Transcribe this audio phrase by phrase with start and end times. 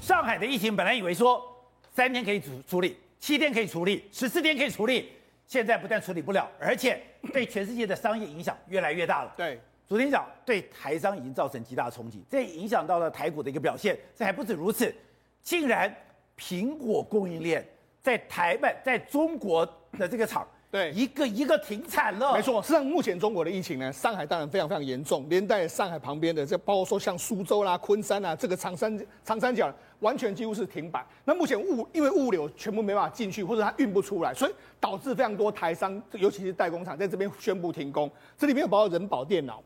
[0.00, 1.44] 上海的疫情本来以为说
[1.92, 5.10] 三天可以处处理，七天可以处理，十四天可以处理，
[5.46, 6.98] 现在不但处理不了，而且
[7.30, 9.30] 对全世界的商业影响越来越大了。
[9.36, 13.94] 对，昨天讲对台商已经造成极大冲击，这影响到了台股的一个表现。
[14.16, 14.94] 这还不止如此，
[15.42, 15.94] 竟然
[16.38, 17.62] 苹果供应链
[18.00, 19.66] 在台湾在中国
[19.98, 20.48] 的这个厂。
[20.74, 22.34] 对，一个一个停产了。
[22.34, 31.06] 没错，实际上目前中国的疫情呢，上海当然非常非常严重，连带上海旁边的这包括说像苏州啦、昆山啊，这个长三长三角完全几乎是停摆。
[31.24, 38.10] 那目前物因为物流全部没办法进去，或者它运不出来，所以导致非常多台商，尤其是代工厂在这边宣布停工。
[38.36, 39.62] 这里面有包括人保电脑，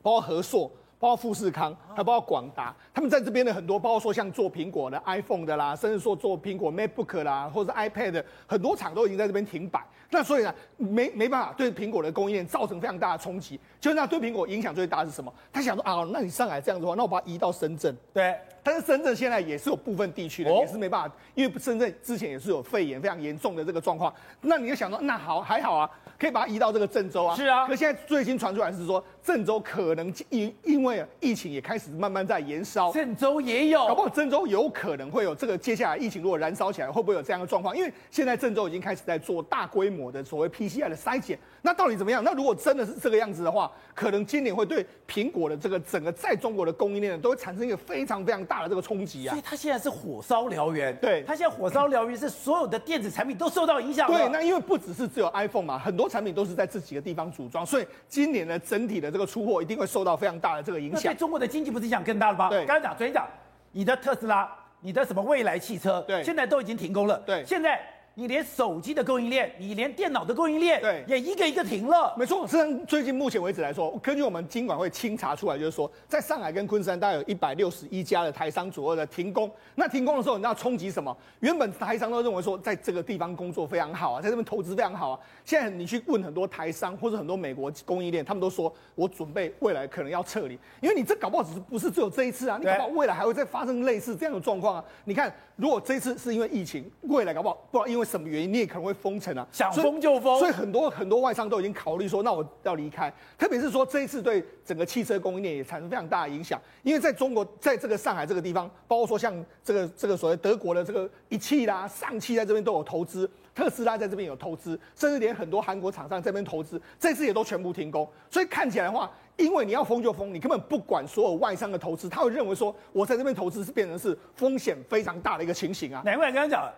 [0.00, 0.70] 包括和硕。
[0.98, 9.84] 包括富士康，还包括广达，他们在这边的很多，包括说像做苹果的 iPhone 的啦，甚至说做苹果 MacBook 啦，或者 iPad，很多厂都已经在这边停摆。
[10.10, 13.60] 那所以呢，没没办法对苹果的供应链造成非常大的冲击。
[13.78, 15.32] 就那对苹果影响最大是什么？
[15.52, 17.94] 他想说啊，那你上海这样子的话，那我把它移到深圳。
[18.12, 24.12] 对，但是深圳现在也是有部分地区的，也是没办法，因为深圳之前也是有肺炎非常严重的这个状况。
[24.40, 27.36] 那你就想说，那好还好啊，可以把它移到这个郑州啊。
[27.36, 27.66] 是啊。
[27.66, 32.92] 可现在最新传出来是说，郑州可能因因为疫情也开始慢慢在延烧。
[32.92, 37.76] 郑州也有，搞不好郑州有可能会有这个接下来疫情如果燃烧起来，会不会有这样的状况？
[37.76, 41.38] 因为现在郑州已经开始在做大规模的所谓 PCR 的筛检。
[41.68, 42.24] 那到底怎么样？
[42.24, 49.32] 那如果真的是这个样子的话，可能今年会对苹果的这个整个在中国的供应链都会产生一个非常非常大的这个冲击啊！
[49.32, 50.96] 所以它现在是火烧燎原。
[50.96, 54.08] 对，它现在火烧燎原是所有的电子产品都受到影响。
[54.08, 61.12] 对，那因为不只是只有 iPhone 嘛，很多产品都是在这几个地方组装，所以今年的整体的这个出货一定会受到非常大的这个影响。
[61.12, 62.48] 对中国的经济不是影响更大了吗？
[62.48, 63.28] 对，刚才讲，昨天讲，
[63.72, 67.18] 你的特斯拉，你的什么未来汽车，对，现在都已经停工了。
[67.26, 67.78] 对，现在。
[68.18, 72.12] 你连手机的供应链，你连电脑的供应链，对，也一个一个停了。
[72.18, 79.48] 没错，虽然最近目前为止来说，根据我们金管会清查出来，就是说，在上海跟昆山大概有一百六十一家的台商左右的停工。
[79.76, 81.16] 那停工的时候，你知道冲击什么？
[81.38, 85.20] 原本台商都认为说，在这个地方工作非常好啊，在这边投资非常好啊。
[85.44, 94.84] 现在你去问很多台商或者很多美国供应链，他们都说，我准备未来可能要撤离，因为你这搞不好只是不是只有这一次啊，你搞不好未来还会再发生类似这样的状况啊。
[95.04, 98.94] 你看，如果这一次是因为疫情，未来搞不好不知道因为什么原因，你也可能会。
[98.98, 103.08] 封城啊，想封就封，所以很多很多外商都已经考虑说，那我要离开。
[103.38, 109.32] 特别是说这一次对整个汽车供应链也产生非常大的影响，因为在中国，在这个上海这个地方，包括说像
[109.62, 118.08] 这个这个所谓德国的这个一汽啦、上汽在这边都有投资，特斯拉在这边有投资，甚至连很多韩国厂商在这边投资，这次也都全部停工。
[118.28, 126.02] 所以看起来的话，因为你要封就封，你根本不管所有外商的投资，他会认为说我在这边投资是变成是风险非常大的一个情形啊。
[126.04, 126.68] 难怪刚刚讲。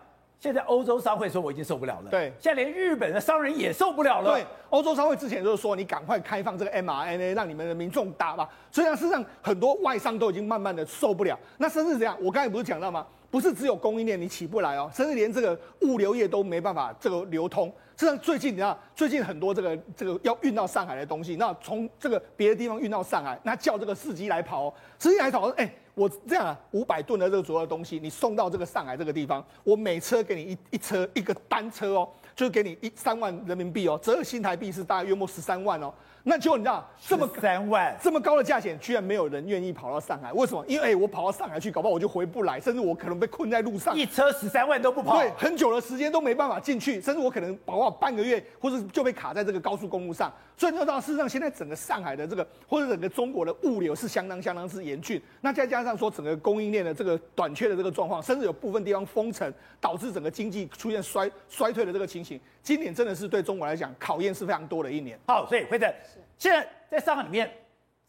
[0.41, 4.31] 现在欧洲商会说我已经受不了了，对，现在连日本的商人也受不了了。
[4.31, 8.49] 对，欧洲商会之前就是说，你赶快开放这个 mRNA，让你们的民众打吧。
[8.71, 11.37] 所以呢，事实上很多外商都已经慢慢的受不了。
[11.59, 13.05] 那甚至这样，我刚才不是讲到吗？
[13.29, 17.67] 不是只有供应链你起不来哦，甚至连这个物流业都没办法这个流通。
[17.95, 25.71] 实际上最近你知道，最近很多这个这个要运到上海的东西，那从这个别的地方运到上海，那叫这个司机来跑哦，司机来跑，哎。
[25.93, 35.93] 我这样啊，五百吨的这个主要的东西，你送到这个上海这个地方，我每车给你一一车一个单车哦，就是给你一三万人民币哦，折合新台币是大概约莫十三万哦。
[36.23, 40.31] 那结果你知道这么三万这么高的价钱，居然没有人愿意跑到上海？
[40.33, 40.63] 为什么？
[40.67, 43.97] 因为、欸、我跑到上海去，搞不好我就回不来，甚至我可能被困在路上。
[43.97, 50.31] 一车十三万都不跑，对，很久的时间都没办法进去，甚至我可能跑了半个月，或者就被卡在这个高速公路上。
[50.55, 55.19] 所以你知道，事实上现在整个上海的这个或者整个中国的物流是相当相当之严峻。
[55.41, 62.39] 那再加上说整个供应链的这个短缺的这个状况，甚至有部分地方封城，导致整个经济出现衰衰退的这个情形。
[62.61, 65.19] 今年真的是对中国来讲考验是非常多的一年。
[65.27, 65.95] 好，所以会在
[66.37, 66.67] 现在。
[66.91, 67.49] 在上海里面，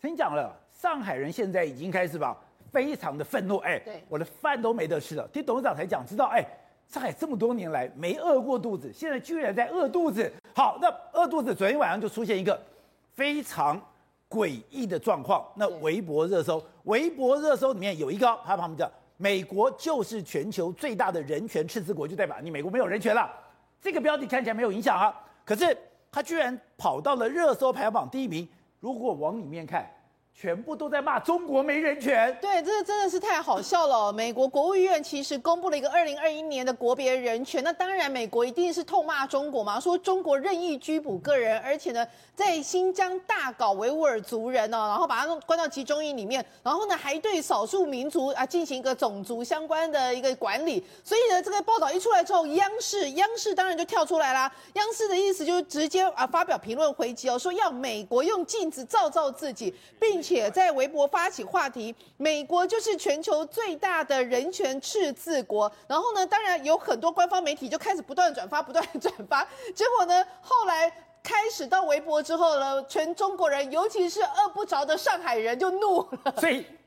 [0.01, 2.37] 先讲了，上海人现在已经开始吧，
[2.73, 5.25] 非常的愤怒，哎，对，我的饭都没得吃了。
[5.29, 6.45] 听董事长才讲，知道，哎，
[6.89, 10.29] 上海这么多年来没饿过肚子，现在居然在饿肚子。
[10.53, 12.61] 好，那饿肚子，昨天晚上就出现一个
[13.15, 13.81] 非常
[14.29, 15.47] 诡异的状况。
[15.55, 23.31] 那微博热搜，微博热搜里面有一个，他旁边叫“美国就是全球最大的人权赤字国”，就代表你美国没有人权了。
[23.83, 25.13] 这个标题看起来没有影响啊，
[25.45, 25.77] 可是
[26.11, 28.49] 他居然跑到了热搜排行榜第一名。
[28.79, 29.85] 如果往里面看，
[30.35, 34.11] 全部都在骂中国没人权，对，这个真的是太好笑了。
[34.13, 50.83] 美国国务院其实公布了一个二零二一年的国别人权，那当然美国一定是痛骂中国嘛，说中国任意拘捕个人，而且呢，在新疆大搞维吾尔族人哦，然后把他弄关到集中营里面，然后呢，还对少数民族啊进行一个种族相关的一个管理。
[51.05, 54.53] 所以呢，这个报道一出来之后，央视央视当然就跳出来啦。
[54.73, 60.22] 央视的意思就是直接啊发表评论回击哦，说要美国用镜子照照自己，并。
[60.23, 65.71] 且在微博发起话题，美国就是全球最大的人权赤字国。
[65.89, 69.47] 然后呢，当然有很多官方媒体就开始不断转发，不断转发。
[69.75, 70.89] 结果呢，后来
[71.23, 76.35] 开始到微博之后呢，全中国人，尤其是饿不着的上海人就怒了。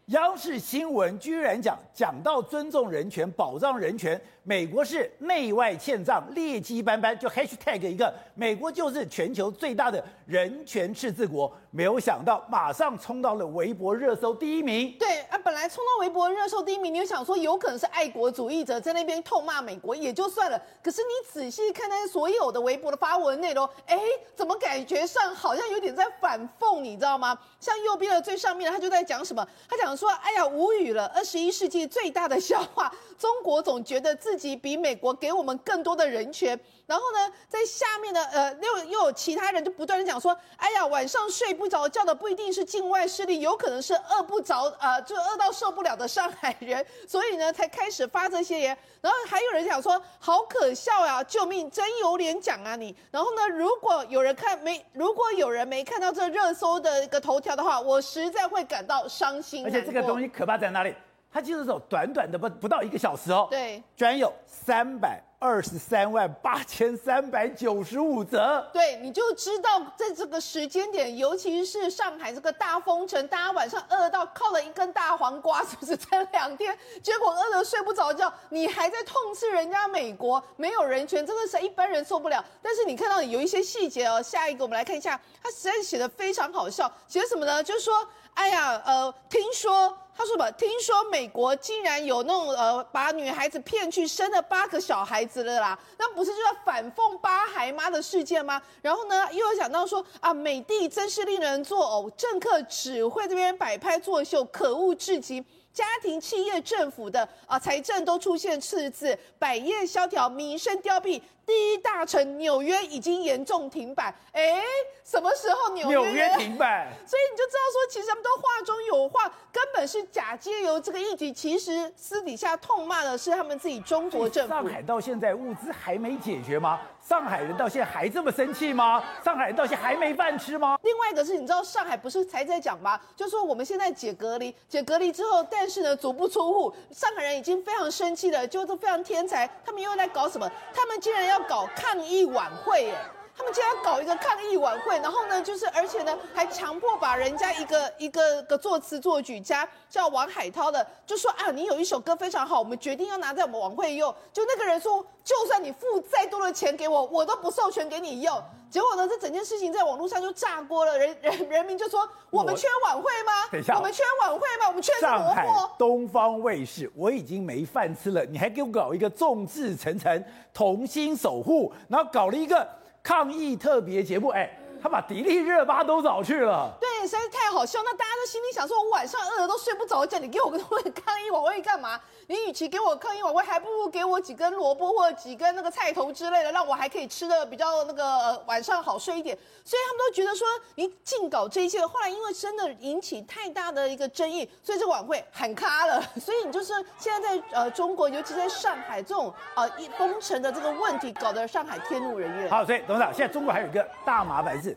[0.07, 4.21] 央视新闻居然讲讲到尊重人权、保障人权。
[4.47, 14.95] 美国是内外欠账，劣迹斑斑，就 hashtag 一个，美国就是全球最大的人权赤字国，没有想到马上冲到了微博热搜第一名。
[14.99, 23.99] 对啊，本来冲到微博热搜第一名，你就想说有可能是爱国主义者在那边痛骂美国也就算了，可是你仔细看那所有的微博的发文内容，哎，
[24.35, 27.35] 怎么感觉上好像有点在反讽，你知道吗？
[27.59, 29.43] 像右边的最上面，他就在讲什么？
[29.67, 34.35] 他讲说，哎呀，无语了，二十一世纪最大的笑话，中国总觉得自。
[34.35, 48.77] 自己比美国给我们更多的人权，然后呢，在下面的呃，又又有其他人就不断的讲说，哎呀，晚上睡不着觉的不一定是境外势力，有可能是饿不着，呃，就饿到受不了的上海人， 所以呢，才开始发这些言。
[49.01, 52.95] 然后还有人讲说，好可笑呀，救命，真有脸讲啊你。
[53.11, 59.65] 然后呢，如果有人看没，如果有人没看到这热搜的一个头条的话，我实在会感到伤心。
[59.65, 60.95] 而且这个东西可怕在哪里？
[61.31, 68.65] 他就是走，短短的不不到一个小时哦，对，居然有三百二十三万八千三百九十五则。
[68.73, 76.77] 对，你就知道在这个时间点，尤其是上海这个大封城，大家晚上饿到靠了一根大黄瓜，是不是才两天？
[77.03, 82.43] 结果饿得睡不着觉，你还在痛斥人家美国没有人权，真的是一般人受不了。
[82.61, 87.63] 但是你看到有一些细节哦，下一个我们来看一下，他实在写的非常好笑，写什么呢？
[87.63, 89.95] 就是说，哎呀，呃，听说。
[90.17, 98.61] 他说吧，听说美国竟然有那种呃，把女孩子骗去生了八个小孩子了啦，那不是就要反奉八孩妈的事件吗？
[98.81, 105.43] 然后呢，又有讲到说啊，美帝真是令人作呕，政客只会这边摆拍作秀，可恶至极。
[105.73, 111.21] 家庭、企业、政府的啊财政都出现赤字，百业萧条，民生凋敝。
[111.45, 114.63] 第一大城纽约已经严重停摆，哎，
[115.03, 115.97] 什么时候纽约？
[115.97, 124.53] 纽约停摆，所以你就知道说，其实他们都话中有话，根本是假借由这个议题，其实私底下痛骂的是他们自己中国政府。
[124.53, 126.79] 上海到现在物资还没解决吗？
[127.07, 129.03] 上海人到现在还这么生气吗？
[129.23, 130.79] 上海人到现在还没饭吃吗？
[130.81, 132.99] 另外一个是，你知道上海不是才在讲吗？
[133.15, 140.51] 就说我们现在解隔离，解隔离之后，但是呢，足不出户，上海人已经非常生气了，就是非常天才，他们又在搞什么？
[140.73, 141.34] 他们竟然要。
[141.35, 142.97] 要搞抗议晚会耶，
[143.37, 154.13] 他们竟然搞一个抗议晚会，然后呢，就是而且呢，还强迫把人家一个一个个作词作曲家叫王海涛的，就说啊，你有一首歌非常好，我们决定要拿在我们晚会用。
[154.31, 158.41] 就那个人说，就算你付再多的钱给我，我都不授权给你用。
[158.69, 163.33] 结果呢，这整件事情在网络上就炸锅了，人 人人民就说，我们缺晚会吗？
[163.51, 164.67] 等一下，我们缺晚会吗？
[164.69, 165.17] 我们缺什么？
[165.17, 165.45] 上海
[165.77, 170.23] 东方卫视，我已经没饭吃了，你还给我搞一个众志成城
[170.53, 172.67] 同心守护，然后搞了一个
[173.05, 174.64] 抗议特别节目，哎。
[174.81, 177.79] 他把迪丽热巴都找去了，对，实在是太好笑。
[177.83, 180.59] 那大家都心里想说，我晚上饿得都睡不着觉，你给我 个
[180.91, 181.99] 抗议晚会干嘛？
[182.27, 189.37] 你与其给我抗议晚会，还不如给我几根萝卜或者几根那个菜头之类的，让我还可以吃的比较那个、呃、晚上好睡一点。
[189.63, 191.85] 所以他们都觉得说，你尽搞这一切。
[191.85, 196.01] 后来因为真的引起太大的一个争议，所以这个晚会喊卡了。
[196.19, 202.49] 所以你就是现在在呃中国，尤其在上海这种呃一封城的这个问题，搞得上海天怒人怨。
[202.49, 204.74] 好，所以董事长，现在中国还有一个大麻烦是。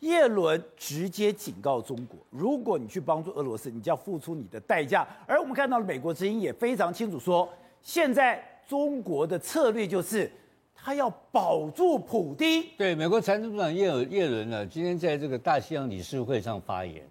[0.00, 5.06] 叶伦直接警告中国：如果你去帮助俄罗斯，你就要付出你的代价。
[5.26, 7.46] 而我们看到了美国之音也非常清楚说，
[7.82, 10.30] 现在中国的策略就是，
[10.74, 12.64] 他要保住普丁。
[12.78, 17.06] 对，美国财政部长叶叶伦呢，今天在这个大西洋理事会上发言，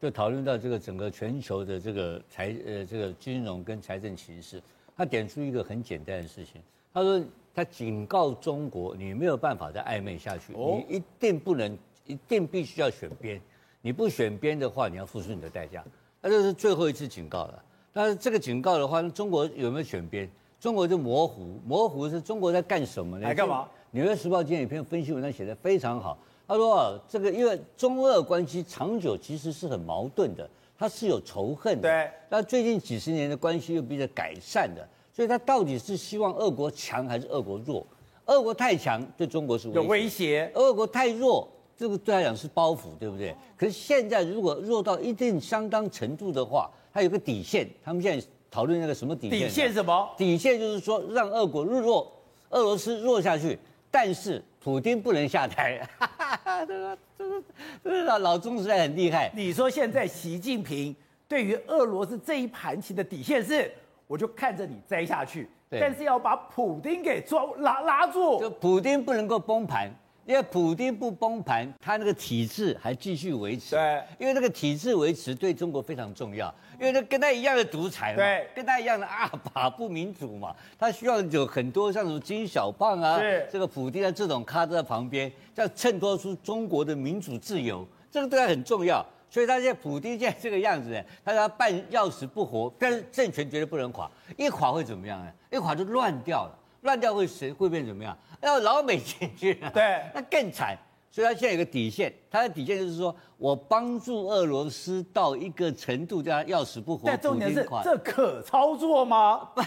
[0.00, 4.60] 就讨论到这个整个全球的这个财呃这个金融跟财政形势。
[4.96, 6.60] 他点出一个很简单的事情，
[6.92, 7.22] 他说
[7.54, 11.78] 他警告中国，你没有办法再暧昧下去，你一定不能。
[12.06, 13.40] 一定必须要选边，
[13.80, 15.84] 你不选边的话，你要付出你的代价。
[16.20, 17.62] 那这是最后一次警告了。
[17.92, 20.28] 但是这个警告的话，中国有没有选边？
[20.58, 23.26] 中国就模糊，模糊是中国在干什么呢？
[23.26, 23.64] 来干嘛？
[23.90, 26.16] 《纽约时报》今天有一篇分析文章写得非常好。
[26.46, 31.82] 他说啊，这个因为中俄关系长久其实是很矛盾的，它是有仇恨的。
[31.82, 32.10] 对。
[32.28, 37.86] 那最近几十年的关系又比较改善的，所以他到底是希望俄国强还是俄国弱？
[38.26, 41.48] 俄国太强对中国是威胁，有威胁；俄国太弱。
[41.76, 43.34] 这个对他讲是包袱，对不对？
[43.56, 47.68] 可是现在如果弱到一定相当程度的话，他有个底线。
[47.84, 49.38] 他们现在讨论那个什么底线？
[49.38, 50.10] 底线什么？
[50.16, 52.12] 底线就是说让俄国弱，
[52.50, 53.58] 俄罗斯弱下去，
[53.90, 55.80] 但是普京不能下台。
[56.68, 57.42] 这个这个
[57.82, 59.32] 这个老老中实在很厉害。
[59.34, 60.94] 你说现在习近平
[61.26, 63.72] 对于俄罗斯这一盘棋的底线是，
[64.06, 69.90] 我就看着你栽下去，但是要把普丁给抓拉拉住，就普丁不能够崩盘。
[70.24, 73.74] 因为普丁不崩盘，他那个体制还继续维持。
[73.74, 89.04] 对，因为那个体制维持对中国非常重要，因为他跟他一样的独裁嘛，对，跟他一样的阿爸不民主嘛，他需要有很多像什么金小胖啊，是这个普丁啊这种咖在旁边，要衬托出中国的民主自由，这个对他很重要。
[89.28, 95.32] 所以他现在普丁现在这个样子呢，他要半要死不活，但是政权绝对不能垮，一垮会怎么样呢？
[95.50, 96.58] 一垮就乱掉了。
[96.82, 98.18] 乱掉会谁会变怎么样？
[98.46, 100.76] 要老美进去了，对，那更惨。
[101.10, 107.02] 所以他现在有个底线，他的底线就是说我帮助俄罗斯到一个程度，叫他要死不活。
[107.06, 109.46] 但重点是这可操作吗？
[109.54, 109.62] 不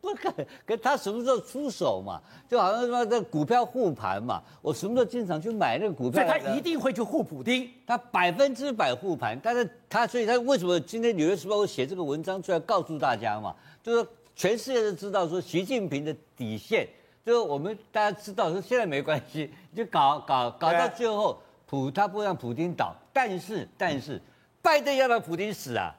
[0.12, 0.30] 不可，
[0.66, 2.20] 可他什么时候出手嘛？
[2.46, 6.22] 就好像说这股票护盘嘛，我什么时候进场去买那个股票？
[6.22, 9.40] 所以他一定会去护普丁，他百分之百护盘。
[9.42, 13.56] 但是他所以他为什么今天《纽约时报》写这个文章出来告诉大家嘛？
[13.82, 14.06] 就是。
[14.36, 16.88] 全世界都知道说习近平的底线，
[17.24, 24.20] 就是我们大家知道说现在没关系， 就搞搞搞到最后，普他不让普丁倒，但是但是
[24.62, 25.94] 拜登要让普丁死啊，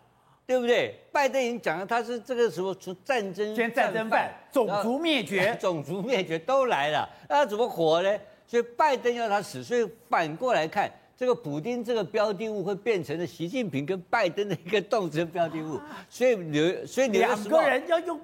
[0.45, 0.99] 对不对？
[1.11, 8.19] 拜登已经讲了，他是这个时候从战争先战争犯，种族灭绝， 种族灭绝都来了，那他怎么活呢？
[8.47, 10.91] 所以拜登要他死，所以反过来看。
[11.17, 18.19] 这个普丁这个标的物会变成了习近平跟拜登的一个斗争标的物，所以纽所以两个人要用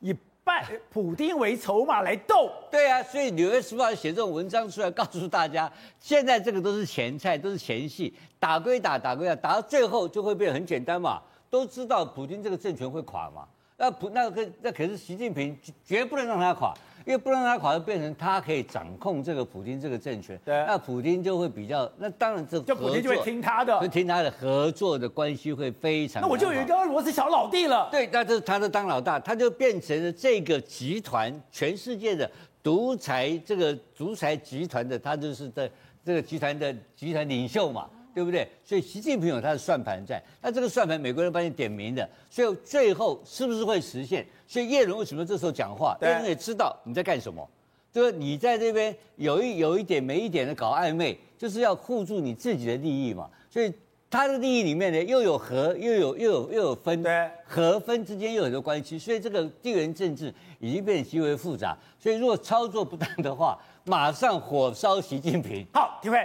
[0.00, 2.50] 以拜普丁为筹码来斗。
[2.70, 11.20] 对啊，所以《纽约时报》写这种文章出来，告诉大家，现在这个都是前菜，都是前戏，打归打，打归打，打到最后就会变得很简单嘛。
[11.50, 13.46] 都知道普京这个政权会垮嘛，
[13.80, 16.72] 那不那个那可是习近平绝不能让他垮。
[17.06, 26.20] 因为不让他垮，就变成他可以掌控这个普京这个政权，对，那普京就会比较，那当然这就普京就会听他的，就听他的合作的关系会非常。
[26.20, 27.88] 那我就有一个俄罗斯小老弟了。
[27.90, 32.30] 对，那这他就当老大，他就变成了这个集团全世界的
[32.62, 35.68] 独裁这个独裁集团的，他就是在
[36.04, 37.88] 这个集团的集团领袖嘛。
[38.14, 38.48] 对不对？
[38.64, 44.26] 所以习近平有他的算盘在，那这个算盘美国人帮你点名的，所以最后是不是会实现？
[44.46, 45.96] 所以叶伦为什么这时候讲话？
[46.02, 47.48] 叶伦也知道你在干什么，
[47.92, 53.30] 就是你在这边有一有一点没一点的搞暧昧，就是要护住你自己的利益嘛。
[53.48, 53.72] 所以
[54.08, 61.76] 他的利益里面呢，又有和又有又有又有分，对，和分之间又有很多关系，所以这个地缘政治已经变得极为复杂。
[61.98, 65.64] 所以如果操作不当的话，马上火烧习近平。
[65.72, 66.18] 好，体会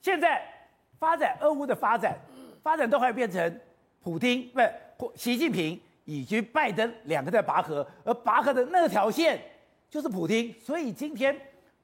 [0.00, 0.42] 现在。
[0.98, 2.18] 发展俄乌的发展，
[2.62, 3.60] 发展都会变成
[4.02, 4.72] 普丁不是
[5.14, 9.40] 习近平以及拜登两个在拔河，而拔河的那条线
[9.88, 10.52] 就是普丁。
[10.60, 11.34] 所以今天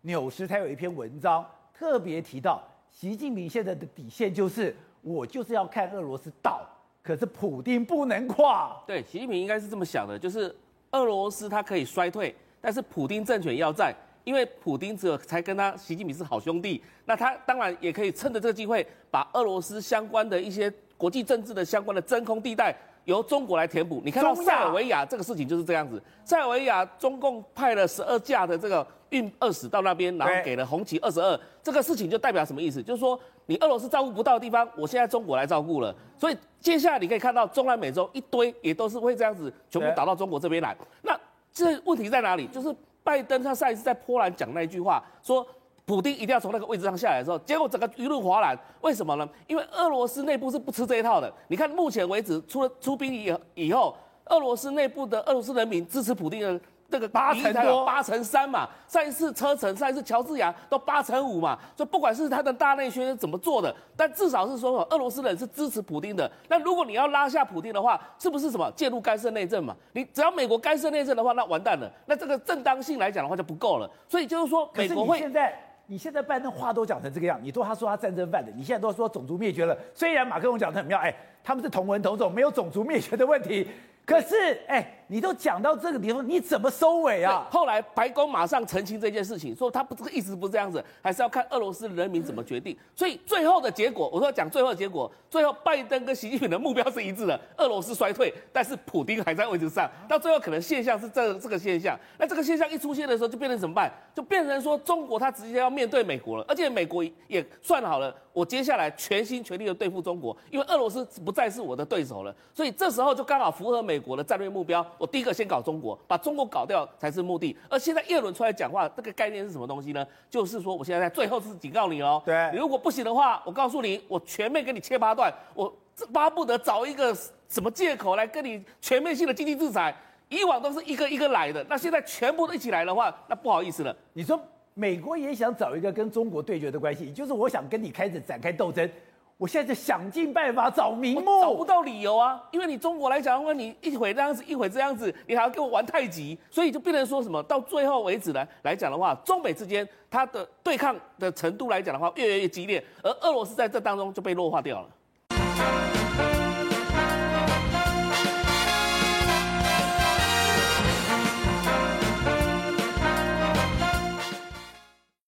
[0.02, 6.60] 纽时他有一篇文章特别提到，习近平现在的底线就是我就是要看俄罗斯倒，
[7.02, 8.82] 可是普丁不能垮。
[8.86, 10.54] 对，习近平应该是这么想的，就是
[10.90, 13.94] 俄罗斯它可以衰退，但是普丁政权要在。
[14.24, 24.00] 因为普丁只有才跟他习近平是好兄弟，那他当然也可以趁着这个机会，把俄罗斯相关的一些国际政治的相关的真空地带由中国来填补。
[24.02, 32.82] 你看到塞尔维亚这个事情就是这样子，塞尔维亚中共派了十二架的这个运二十到那边，然后给了红旗二十二，这个事情就代表什么意思？
[32.82, 35.94] 就是说你俄罗斯照顾不到的地方，我现在中国来照顾了。
[36.16, 40.74] 所以接下来你可以看到中南美洲一堆也都是会这样子全部打到中国这边来。
[41.02, 41.14] 那
[41.52, 42.46] 这问题在哪里？
[42.46, 42.74] 就是。
[43.04, 45.46] 拜登他上一次在波兰讲那一句话，说
[45.84, 48.58] 普丁一定要从那个位置上下来的时候，结果整个舆论哗然。
[48.80, 49.28] 为什么呢？
[49.46, 51.32] 因为俄罗斯内部是不吃这一套的。
[51.48, 56.60] 你看目前为止，出了出兵以以后，俄罗斯内部的俄罗斯人民支持普丁的。
[56.90, 58.68] 这个八成多，八成三嘛。
[58.86, 61.58] 上一次车臣，上一次乔治亚都八成五嘛。
[61.76, 66.30] 所以不管是他的大内宣是怎么做的，但至少是说，俄罗斯人是支持普丁的。
[66.48, 69.74] 那如果你要拉下普丁的话，是不是什么介入干涉内政嘛？
[69.92, 71.90] 你只要美国干涉内政的话，那完蛋了。
[72.06, 73.90] 那这个正当性来讲的话就不够了。
[74.08, 79.76] 所以就是说，美国会现在，你现在拜登话都讲成这个样，你都他说他战争犯的，你现在都说种族灭绝了。
[79.94, 81.12] 虽然马克龙讲的很妙，哎，
[81.42, 83.68] 他们是同文同种，没有种族灭绝的问题。
[84.06, 84.36] 可是，
[84.68, 87.46] 哎，你都讲到这个地方，你怎么收尾啊？
[87.50, 92.76] 后来白宫马上澄清这件事情，说他不这个意思不这样子，还是要看俄罗斯人民怎么决定。
[92.96, 99.88] 所以最后的结果，我说讲最后的结果，最后拜登跟习近平的目标是一致的，俄罗斯衰退，但是普丁还在位置上。
[100.08, 101.96] 到最后可能现象是这这个现象。
[102.18, 103.92] 那这个现象一出现的时候，就变成怎么办？
[104.14, 112.34] 就变成说中国他直接要面对美国了，而且美国也算好了，我接下来全心全力的对付中国，因为俄罗斯不再是我的对手了。
[112.52, 113.84] 所以这时候就刚好符合。
[113.84, 117.56] 美国的战略目标，我第一个先搞中国，把中国搞掉才是目的。
[117.68, 120.06] 而现在叶伦出来讲话，这个概念是什么东西呢？
[120.28, 125.72] 就是说，我现在在最后是警告你哦，对，你如果不行的话，我告诉你，我全面给你切八段，我
[126.12, 127.14] 巴不得找一个
[127.48, 129.94] 什么借口来跟你全面性的经济制裁。
[130.30, 133.94] 以往都是一个一个来的，那现在全部都一起来的话，那不好意思了。
[134.14, 134.40] 你说
[134.72, 138.88] 美国也想找一个跟中国对决的关系，就是我想跟你开始展开斗争。
[139.36, 142.40] 我现在就想尽办法找名目，找不到理由啊！
[142.52, 147.42] 因为你中国来讲的话，你一会这样子，一会这样子，你还要跟我玩太极，所以就变成说什么？
[147.42, 154.88] 到最后为止呢，来讲的话，中美之间它的对抗的程度来讲的话，越来越激烈，而俄罗斯在这当中就被弱化掉了。